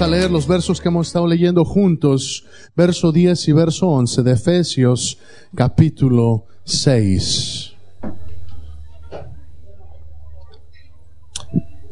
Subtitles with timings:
[0.00, 4.32] A leer los versos que hemos estado leyendo juntos, verso 10 y verso 11 de
[4.32, 5.18] Efesios
[5.54, 7.72] capítulo 6.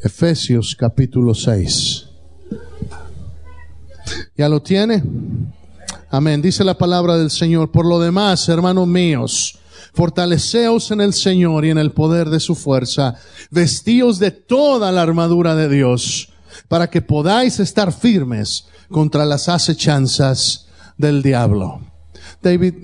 [0.03, 2.07] Efesios capítulo 6.
[4.39, 5.03] ¿Ya lo tiene?
[6.09, 6.41] Amén.
[6.41, 7.71] Dice la palabra del Señor.
[7.71, 9.59] Por lo demás, hermanos míos,
[9.93, 13.17] fortaleceos en el Señor y en el poder de su fuerza.
[13.51, 16.31] Vestíos de toda la armadura de Dios
[16.67, 20.67] para que podáis estar firmes contra las acechanzas
[20.97, 21.81] del diablo.
[22.43, 22.75] David,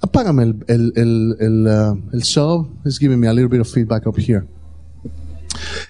[0.00, 2.68] apágame el, el, el, el, uh, el sub.
[2.84, 4.46] It's giving me a little bit of feedback up here.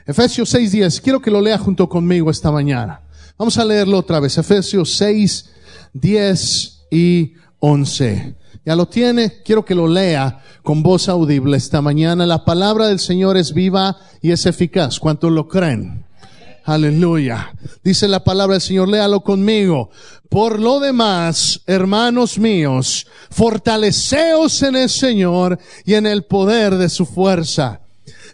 [0.07, 1.01] Efesios 6.10.
[1.01, 3.03] Quiero que lo lea junto conmigo esta mañana.
[3.37, 4.39] Vamos a leerlo otra vez.
[4.39, 5.51] Efesios 6,
[5.93, 8.35] 10 y 11.
[8.65, 9.43] Ya lo tiene.
[9.45, 12.27] Quiero que lo lea con voz audible esta mañana.
[12.27, 14.99] La palabra del Señor es viva y es eficaz.
[14.99, 16.05] ¿Cuántos lo creen?
[16.69, 17.55] Aleluya.
[17.83, 19.89] Dice la palabra del Señor, léalo conmigo.
[20.29, 27.07] Por lo demás, hermanos míos, fortaleceos en el Señor y en el poder de su
[27.07, 27.88] fuerza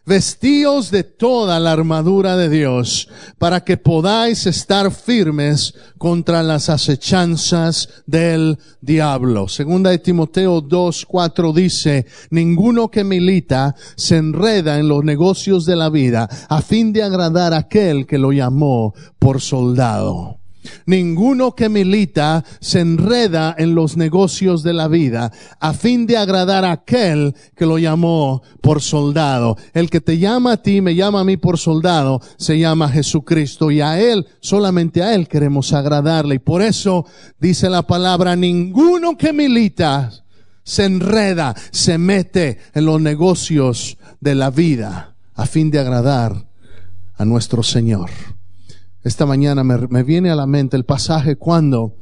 [0.06, 7.88] vestíos de toda la armadura de Dios para que podáis estar firmes contra las acechanzas
[8.06, 9.48] del diablo.
[9.48, 15.76] Segunda de Timoteo 2, 4 dice, ninguno que milita se enreda en los negocios de
[15.76, 20.43] la vida a fin de agradar a aquel que lo llamó por soldado.
[20.86, 26.64] Ninguno que milita se enreda en los negocios de la vida a fin de agradar
[26.64, 29.56] a aquel que lo llamó por soldado.
[29.72, 33.70] El que te llama a ti, me llama a mí por soldado, se llama Jesucristo
[33.70, 36.36] y a él, solamente a él queremos agradarle.
[36.36, 37.06] Y por eso
[37.38, 40.10] dice la palabra, ninguno que milita
[40.64, 46.46] se enreda, se mete en los negocios de la vida a fin de agradar
[47.16, 48.10] a nuestro Señor.
[49.04, 51.94] Esta mañana me, viene a la mente el pasaje cuando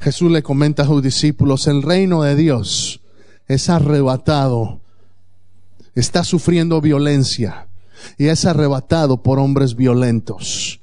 [0.00, 3.00] Jesús le comenta a sus discípulos, el reino de Dios
[3.46, 4.80] es arrebatado,
[5.94, 7.68] está sufriendo violencia
[8.18, 10.80] y es arrebatado por hombres violentos.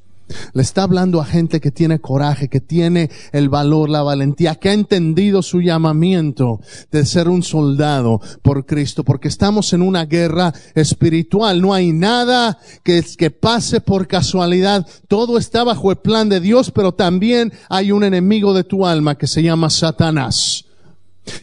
[0.53, 4.69] Le está hablando a gente que tiene coraje, que tiene el valor, la valentía, que
[4.69, 6.59] ha entendido su llamamiento
[6.91, 11.61] de ser un soldado por Cristo, porque estamos en una guerra espiritual.
[11.61, 14.85] No hay nada que, que pase por casualidad.
[15.07, 19.17] Todo está bajo el plan de Dios, pero también hay un enemigo de tu alma
[19.17, 20.65] que se llama Satanás.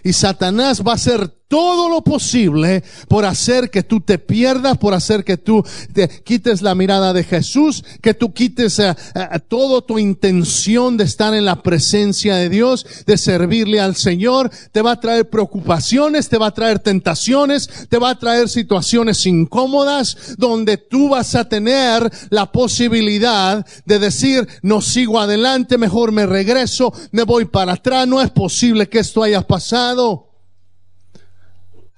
[0.03, 4.93] Y Satanás va a hacer todo lo posible por hacer que tú te pierdas, por
[4.93, 5.65] hacer que tú
[5.95, 11.05] te quites la mirada de Jesús, que tú quites uh, uh, toda tu intención de
[11.05, 14.51] estar en la presencia de Dios, de servirle al Señor.
[14.73, 19.25] Te va a traer preocupaciones, te va a traer tentaciones, te va a traer situaciones
[19.25, 26.27] incómodas donde tú vas a tener la posibilidad de decir, no sigo adelante, mejor me
[26.27, 30.28] regreso, me voy para atrás, no es posible que esto haya pasado.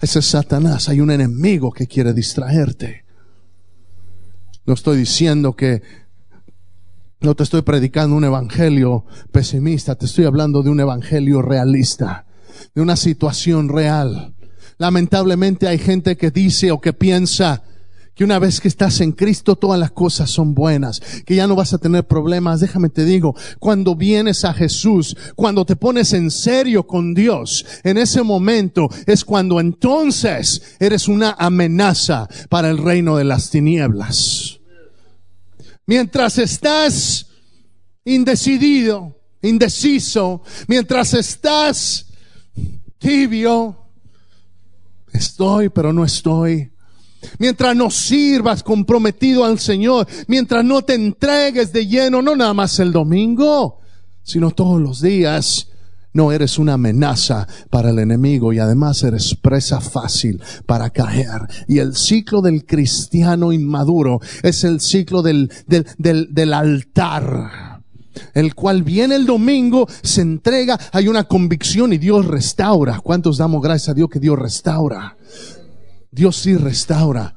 [0.01, 0.89] Ese es Satanás.
[0.89, 3.05] Hay un enemigo que quiere distraerte.
[4.65, 5.83] No estoy diciendo que
[7.21, 12.25] no te estoy predicando un evangelio pesimista, te estoy hablando de un evangelio realista,
[12.75, 14.35] de una situación real.
[14.79, 17.63] Lamentablemente hay gente que dice o que piensa,
[18.21, 21.57] que una vez que estás en Cristo todas las cosas son buenas, que ya no
[21.57, 22.61] vas a tener problemas.
[22.61, 27.97] Déjame te digo, cuando vienes a Jesús, cuando te pones en serio con Dios, en
[27.97, 34.61] ese momento es cuando entonces eres una amenaza para el reino de las tinieblas.
[35.87, 37.27] Mientras estás
[38.05, 42.05] indecidido, indeciso, mientras estás
[42.99, 43.79] tibio,
[45.11, 46.71] estoy pero no estoy,
[47.39, 52.79] Mientras no sirvas comprometido al Señor, mientras no te entregues de lleno, no nada más
[52.79, 53.81] el domingo,
[54.23, 55.69] sino todos los días,
[56.13, 61.43] no eres una amenaza para el enemigo y además eres presa fácil para caer.
[61.69, 67.81] Y el ciclo del cristiano inmaduro es el ciclo del, del, del, altar
[68.35, 73.01] el cual viene el domingo, se entrega, hay una convicción y Dios restaura.
[73.01, 75.17] ¿Cuántos damos gracias a Dios que Dios restaura?
[76.11, 77.35] Dios sí restaura.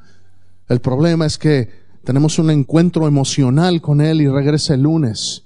[0.68, 1.70] El problema es que
[2.04, 5.44] tenemos un encuentro emocional con Él y regresa el lunes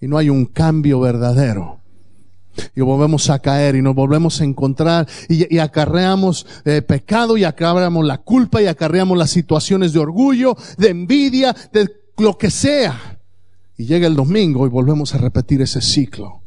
[0.00, 1.80] y no hay un cambio verdadero.
[2.74, 8.04] Y volvemos a caer y nos volvemos a encontrar y, acarreamos eh, pecado y acarreamos
[8.04, 11.88] la culpa y acarreamos las situaciones de orgullo, de envidia, de
[12.18, 13.20] lo que sea.
[13.76, 16.39] Y llega el domingo y volvemos a repetir ese ciclo.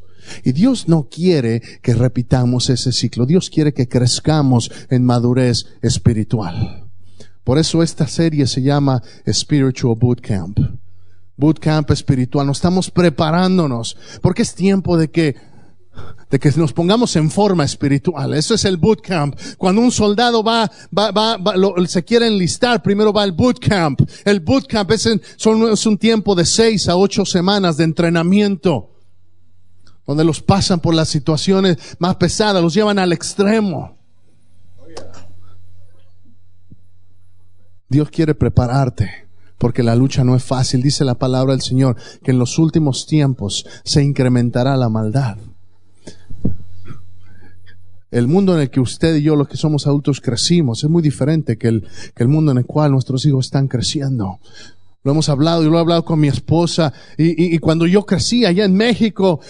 [0.43, 3.25] Y Dios no quiere que repitamos ese ciclo.
[3.25, 6.83] Dios quiere que crezcamos en madurez espiritual.
[7.43, 10.59] Por eso esta serie se llama Spiritual Bootcamp.
[11.35, 15.35] bootcamp espiritual, nos estamos preparándonos, porque es tiempo de que
[16.31, 18.33] de que nos pongamos en forma espiritual.
[18.33, 19.35] Eso es el bootcamp.
[19.57, 21.37] Cuando un soldado va, va, va,
[21.85, 24.01] se quiere enlistar, primero va el bootcamp.
[24.25, 28.92] El bootcamp es, es un tiempo de seis a ocho semanas de entrenamiento,
[30.05, 33.97] donde los pasan por las situaciones más pesadas, los llevan al extremo.
[37.89, 39.27] Dios quiere prepararte
[39.57, 40.81] porque la lucha no es fácil.
[40.81, 45.37] Dice la palabra del Señor que en los últimos tiempos se incrementará la maldad.
[48.11, 51.01] El mundo en el que usted y yo, los que somos adultos, crecimos, es muy
[51.01, 54.39] diferente que el, que el mundo en el cual nuestros hijos están creciendo.
[55.03, 58.45] Lo hemos hablado, y lo he hablado con mi esposa, y, y, cuando yo crecí
[58.45, 59.41] allá en México,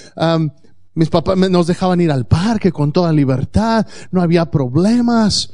[0.96, 5.54] mis papás nos dejaban ir al parque con toda libertad, no había problemas.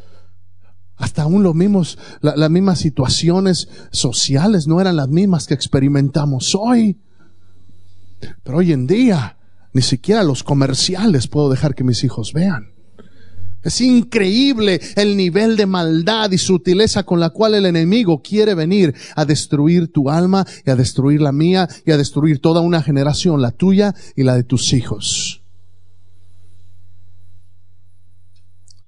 [0.96, 7.00] Hasta aún los mismos, las mismas situaciones sociales no eran las mismas que experimentamos hoy.
[8.44, 9.38] Pero hoy en día,
[9.74, 12.74] ni siquiera los comerciales puedo dejar que mis hijos vean.
[13.62, 18.96] Es increíble el nivel de maldad y sutileza con la cual el enemigo quiere venir
[19.16, 23.42] a destruir tu alma y a destruir la mía y a destruir toda una generación,
[23.42, 25.42] la tuya y la de tus hijos.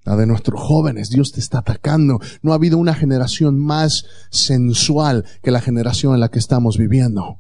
[0.04, 2.20] La de nuestros jóvenes, Dios te está atacando.
[2.42, 7.38] No ha habido una generación más sensual que la generación en la que estamos viviendo.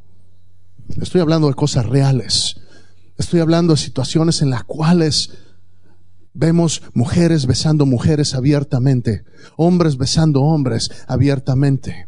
[1.01, 2.57] Estoy hablando de cosas reales.
[3.17, 5.31] Estoy hablando de situaciones en las cuales
[6.33, 9.23] Vemos mujeres besando mujeres abiertamente,
[9.57, 12.07] hombres besando hombres abiertamente.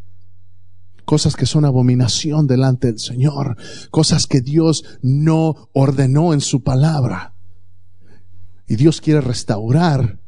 [1.05, 3.57] Cosas que son abominación delante del Señor,
[3.91, 7.33] cosas que Dios no ordenó en su palabra.
[8.67, 10.22] Y Dios quiere restaurar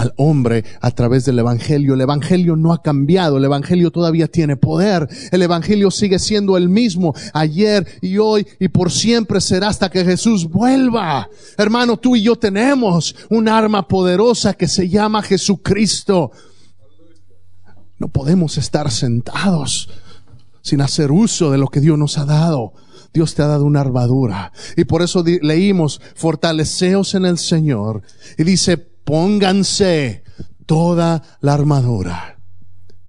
[0.00, 1.92] al hombre a través del Evangelio.
[1.92, 6.70] El Evangelio no ha cambiado, el Evangelio todavía tiene poder, el Evangelio sigue siendo el
[6.70, 11.28] mismo ayer y hoy y por siempre será hasta que Jesús vuelva.
[11.58, 16.32] Hermano, tú y yo tenemos un arma poderosa que se llama Jesucristo.
[17.98, 19.90] No podemos estar sentados
[20.62, 22.72] sin hacer uso de lo que Dios nos ha dado.
[23.12, 24.52] Dios te ha dado una armadura.
[24.78, 28.02] Y por eso leímos, fortaleceos en el Señor.
[28.38, 30.24] Y dice, pónganse
[30.66, 32.38] toda la armadura.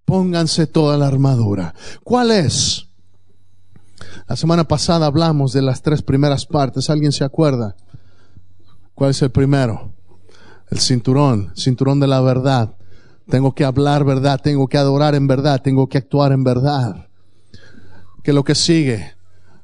[0.05, 1.73] Pónganse toda la armadura.
[2.03, 2.87] ¿Cuál es?
[4.27, 6.89] La semana pasada hablamos de las tres primeras partes.
[6.89, 7.75] ¿Alguien se acuerda?
[8.93, 9.93] ¿Cuál es el primero?
[10.69, 12.75] El cinturón, cinturón de la verdad.
[13.29, 17.07] Tengo que hablar verdad, tengo que adorar en verdad, tengo que actuar en verdad.
[18.23, 19.13] ¿Qué es lo que sigue?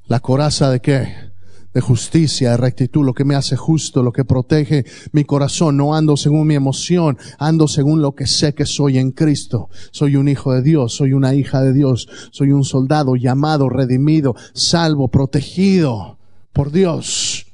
[0.05, 1.26] La coraza de qué?
[1.73, 5.77] De justicia, de rectitud, lo que me hace justo, lo que protege mi corazón.
[5.77, 9.69] No ando según mi emoción, ando según lo que sé que soy en Cristo.
[9.91, 14.35] Soy un hijo de Dios, soy una hija de Dios, soy un soldado llamado, redimido,
[14.53, 16.17] salvo, protegido
[16.53, 17.45] por Dios.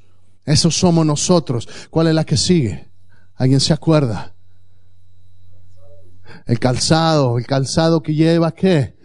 [0.44, 1.68] Eso somos nosotros.
[1.90, 2.88] ¿Cuál es la que sigue?
[3.36, 4.34] ¿Alguien se acuerda?
[6.46, 8.96] El calzado, el calzado que lleva qué?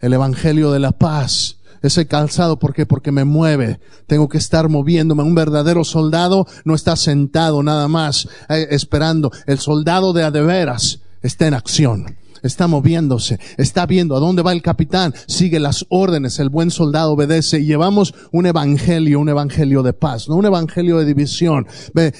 [0.00, 2.86] El Evangelio de la paz ese calzado, ¿por qué?
[2.86, 3.80] Porque me mueve.
[4.06, 5.22] Tengo que estar moviéndome.
[5.22, 9.30] Un verdadero soldado no está sentado nada más eh, esperando.
[9.46, 12.16] El soldado de adeveras está en acción.
[12.42, 17.12] Está moviéndose, está viendo a dónde va el capitán, sigue las órdenes, el buen soldado
[17.12, 21.66] obedece y llevamos un evangelio, un evangelio de paz, no un evangelio de división,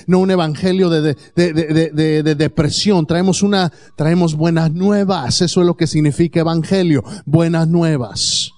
[0.07, 5.67] no un evangelio de, de, de, de depresión, traemos una, traemos buenas nuevas, eso es
[5.67, 8.56] lo que significa evangelio, buenas nuevas.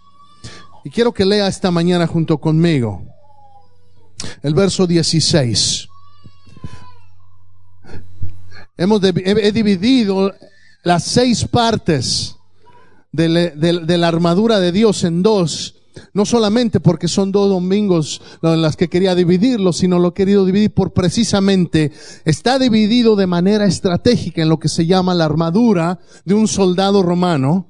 [0.85, 3.03] Y quiero que lea esta mañana junto conmigo
[4.43, 5.89] el verso 16.
[8.77, 10.33] Hemos he, dividido
[10.85, 12.37] las seis partes
[13.11, 15.75] de, de, la armadura de Dios en dos.
[16.13, 20.73] No solamente porque son dos domingos las que quería dividirlo, sino lo he querido dividir
[20.73, 21.91] por precisamente,
[22.25, 27.03] está dividido de manera estratégica en lo que se llama la armadura de un soldado
[27.03, 27.67] romano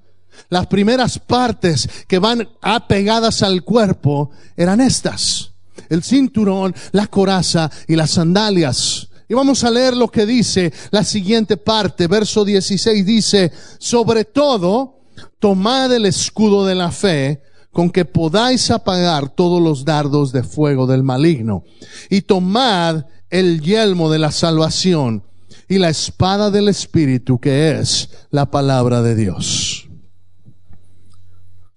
[0.49, 5.53] las primeras partes que van apegadas al cuerpo eran estas.
[5.89, 9.09] El cinturón, la coraza y las sandalias.
[9.29, 12.07] Y vamos a leer lo que dice la siguiente parte.
[12.07, 15.01] Verso 16 dice, sobre todo,
[15.39, 20.87] tomad el escudo de la fe con que podáis apagar todos los dardos de fuego
[20.87, 21.65] del maligno.
[22.09, 25.23] Y tomad el yelmo de la salvación
[25.69, 29.88] y la espada del Espíritu que es la palabra de Dios.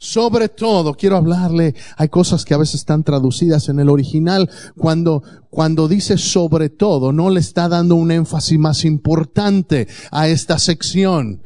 [0.03, 5.21] Sobre todo, quiero hablarle, hay cosas que a veces están traducidas en el original, cuando,
[5.51, 11.43] cuando dice sobre todo, no le está dando un énfasis más importante a esta sección.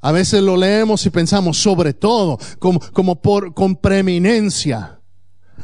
[0.00, 5.00] A veces lo leemos y pensamos sobre todo, como, como por, con preeminencia.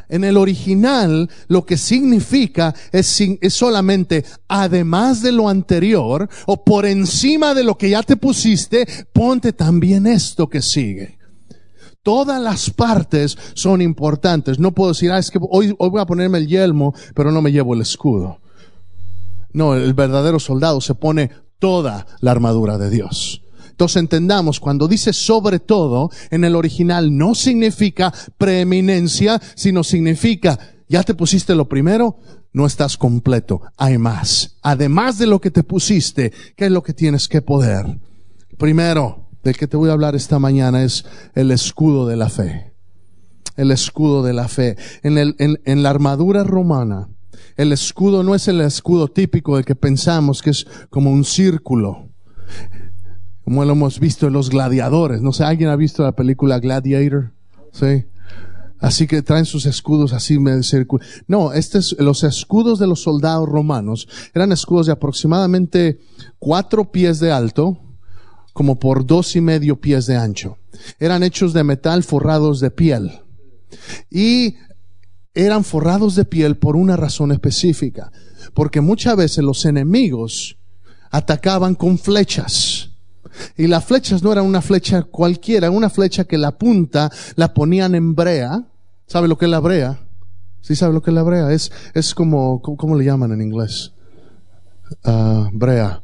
[0.07, 6.85] En el original lo que significa es, es, solamente además de lo anterior o por
[6.85, 11.18] encima de lo que ya te pusiste, ponte también esto que sigue.
[12.03, 14.59] Todas las partes son importantes.
[14.59, 17.51] No puedo decir, ah, es que hoy, voy a ponerme el yelmo, pero no me
[17.51, 18.39] llevo el escudo.
[19.51, 23.41] No, el verdadero soldado se pone toda la armadura de Dios.
[23.69, 31.03] Entonces entendamos, cuando dice sobre todo, en el original no significa preeminencia, sino significa, ya
[31.03, 32.17] te pusiste lo primero,
[32.51, 34.57] no estás completo, hay más.
[34.61, 37.85] Además de lo que te pusiste, ¿qué es lo que tienes que poder?
[38.57, 41.05] Primero, del que te voy a hablar esta mañana es
[41.35, 42.73] el escudo de la fe.
[43.55, 44.77] El escudo de la fe.
[45.03, 47.09] En, la armadura romana,
[47.57, 52.09] el escudo no es el escudo típico del que pensamos que es como un círculo
[53.49, 55.23] como lo hemos visto en los gladiadores.
[55.23, 57.31] No sé, ¿alguien ha visto la película Gladiator?
[57.71, 58.05] Sí.
[58.77, 60.37] Así que traen sus escudos así
[61.27, 65.99] No, estos, los escudos de los soldados romanos eran escudos de aproximadamente
[66.37, 67.79] cuatro pies de alto,
[68.53, 70.57] como por dos y medio pies de ancho.
[70.99, 73.19] Eran hechos de metal forrados de piel.
[74.09, 74.55] Y
[75.33, 78.11] eran forrados de piel por una razón específica.
[78.53, 80.57] Porque muchas veces los enemigos
[81.11, 82.89] atacaban con flechas.
[83.55, 87.95] Y las flechas no eran una flecha cualquiera, una flecha que la punta la ponían
[87.95, 88.63] en brea.
[89.07, 89.99] ¿Sabe lo que es la brea?
[90.61, 91.51] ¿Sí sabe lo que es la brea?
[91.51, 93.93] Es, es como, ¿cómo le llaman en inglés?
[95.05, 96.01] Uh, brea.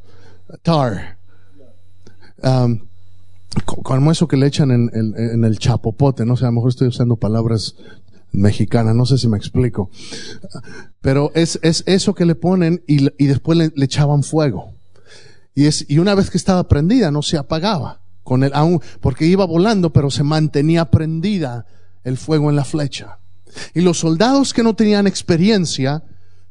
[0.61, 1.14] Tar.
[2.43, 2.79] Um,
[3.65, 7.15] como eso que le echan en, el chapopote, no sé, a lo mejor estoy usando
[7.15, 7.75] palabras
[8.31, 9.89] mexicanas, no sé si me explico.
[11.01, 14.73] Pero es, es eso que le ponen y, después le, echaban fuego.
[15.53, 19.93] Y una vez que estaba prendida no se apagaba, con el, aún, porque iba volando,
[19.93, 21.65] pero se mantenía prendida
[22.03, 23.19] el fuego en la flecha.
[23.73, 26.03] Y los soldados que no tenían experiencia,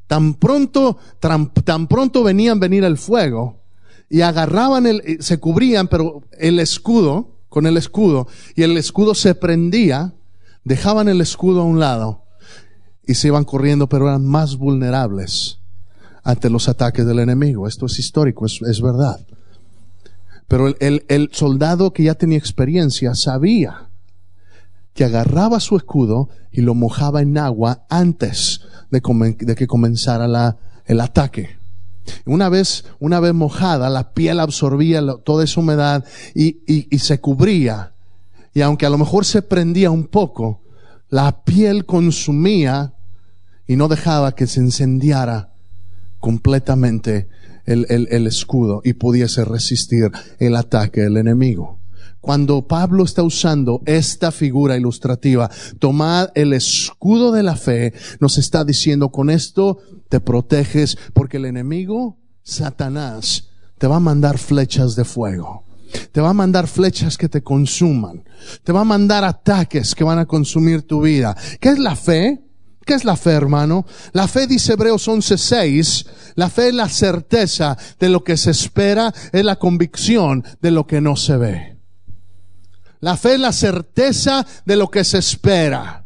[0.06, 3.63] tan pronto, tan, tan pronto venían venir el fuego,
[4.14, 9.34] y agarraban el, se cubrían, pero el escudo, con el escudo, y el escudo se
[9.34, 10.14] prendía,
[10.62, 12.22] dejaban el escudo a un lado,
[13.04, 15.58] y se iban corriendo, pero eran más vulnerables
[16.22, 17.66] ante los ataques del enemigo.
[17.66, 19.18] Esto es histórico, es, es verdad.
[20.46, 23.88] Pero el, el, el, soldado que ya tenía experiencia sabía
[24.94, 28.60] que agarraba su escudo y lo mojaba en agua antes
[28.92, 29.02] de,
[29.40, 30.56] de que comenzara la,
[30.86, 31.63] el ataque.
[32.26, 37.20] Una vez, una vez mojada, la piel absorbía toda esa humedad y, y, y se
[37.20, 37.92] cubría.
[38.52, 40.60] Y aunque a lo mejor se prendía un poco,
[41.10, 42.94] la piel consumía
[43.66, 45.52] y no dejaba que se encendiara
[46.20, 47.28] completamente
[47.66, 51.78] el, el, escudo y pudiese resistir el ataque del enemigo.
[52.20, 58.64] Cuando Pablo está usando esta figura ilustrativa, tomad el escudo de la fe, nos está
[58.64, 59.78] diciendo con esto
[60.14, 65.64] te proteges porque el enemigo, Satanás, te va a mandar flechas de fuego.
[66.12, 68.22] Te va a mandar flechas que te consuman.
[68.62, 71.36] Te va a mandar ataques que van a consumir tu vida.
[71.58, 72.44] ¿Qué es la fe?
[72.86, 73.86] ¿Qué es la fe, hermano?
[74.12, 76.06] La fe, dice Hebreos 11:6,
[76.36, 80.86] la fe es la certeza de lo que se espera, es la convicción de lo
[80.86, 81.80] que no se ve.
[83.00, 86.03] La fe es la certeza de lo que se espera.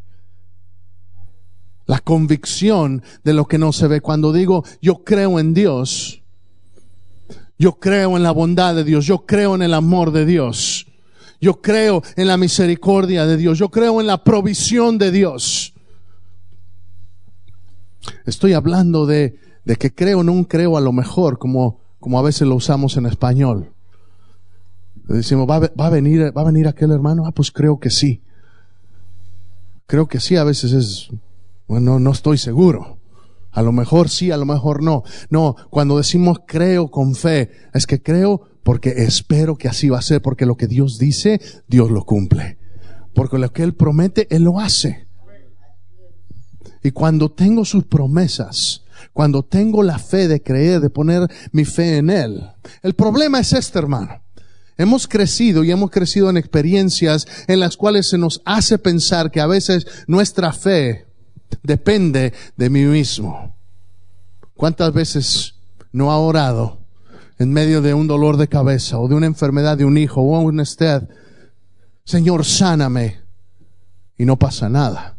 [1.89, 4.01] La convicción de lo que no se ve.
[4.01, 6.23] Cuando digo yo creo en Dios,
[7.59, 10.87] yo creo en la bondad de Dios, yo creo en el amor de Dios,
[11.41, 15.73] yo creo en la misericordia de Dios, yo creo en la provisión de Dios.
[18.27, 22.47] Estoy hablando de, de que creo no creo a lo mejor, como, como a veces
[22.47, 23.73] lo usamos en español.
[25.09, 27.25] Decimos, ¿va va a, venir, ¿va a venir aquel hermano?
[27.27, 28.21] Ah, pues creo que sí.
[29.87, 31.09] Creo que sí, a veces es,
[31.69, 32.99] bueno, no estoy seguro.
[33.53, 35.05] A lo mejor sí, a lo mejor no.
[35.31, 40.03] No, cuando decimos creo con fe, es que creo porque espero que así va a
[40.03, 42.59] ser, porque lo que Dios dice, Dios lo cumple.
[43.15, 45.07] Porque lo que Él promete, Él lo hace.
[46.83, 51.97] Y cuando tengo sus promesas, cuando tengo la fe de creer, de poner mi fe
[51.97, 52.51] en Él.
[52.83, 54.23] El problema es este, hermano.
[54.77, 59.41] Hemos crecido y hemos crecido en experiencias en las cuales se nos hace pensar que
[59.41, 61.08] a veces nuestra fe
[61.63, 63.55] depende de mí mismo.
[64.55, 65.55] ¿Cuántas veces
[65.93, 66.79] no ha orado
[67.39, 70.41] en medio de un dolor de cabeza o de una enfermedad de un hijo o
[70.41, 71.09] un usted?
[72.05, 73.21] Señor, sáname.
[74.17, 75.17] Y no pasa nada.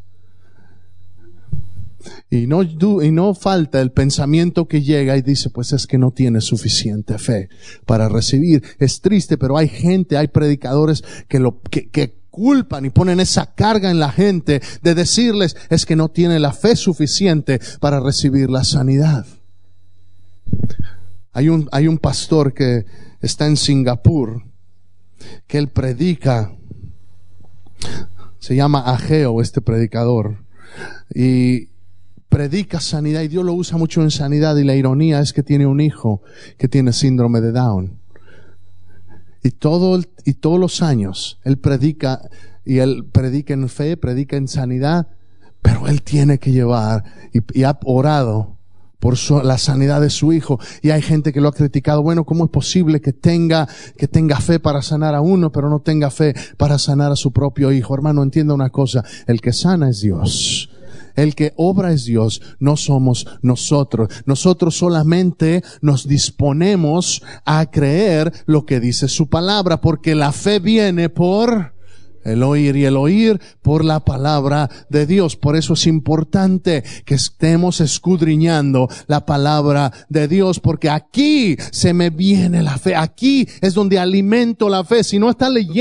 [2.30, 6.12] Y no, y no falta el pensamiento que llega y dice, pues es que no
[6.12, 7.50] tiene suficiente fe
[7.86, 8.64] para recibir.
[8.78, 13.54] Es triste, pero hay gente, hay predicadores que lo, que, que culpan y ponen esa
[13.54, 18.50] carga en la gente de decirles es que no tiene la fe suficiente para recibir
[18.50, 19.26] la sanidad.
[21.34, 22.86] Hay un, hay un pastor que
[23.20, 24.44] está en Singapur,
[25.48, 26.54] que él predica,
[28.40, 30.38] se llama Ageo este predicador,
[31.14, 31.68] y
[32.30, 35.66] predica sanidad y Dios lo usa mucho en sanidad y la ironía es que tiene
[35.66, 36.22] un hijo
[36.58, 38.00] que tiene síndrome de Down.
[39.44, 42.22] Y todo, y todos los años él predica
[42.66, 45.08] y él predica en fe, predica en sanidad,
[45.62, 47.04] pero él tiene que llevar
[47.34, 48.60] y, y ha orado
[49.00, 50.60] por su, la sanidad de su hijo.
[50.82, 52.04] Y hay gente que lo ha criticado.
[52.04, 53.68] Bueno, ¿cómo es posible que tenga,
[53.98, 57.32] que tenga fe para sanar a uno, pero no tenga fe para sanar a su
[57.32, 57.94] propio hijo?
[57.94, 59.04] Hermano, entienda una cosa.
[59.26, 60.70] El que sana es Dios.
[61.20, 64.08] El que obra es Dios, no somos nosotros.
[64.26, 71.10] Nosotros solamente nos disponemos a creer lo que dice su palabra, porque la fe viene
[71.10, 71.74] por
[72.24, 75.36] el oír y el oír por la palabra de Dios.
[75.36, 82.10] Por eso es importante que estemos escudriñando la palabra de Dios, porque aquí se me
[82.10, 82.96] viene la fe.
[82.96, 85.04] Aquí es donde alimento la fe.
[85.04, 85.70] Si no está leyendo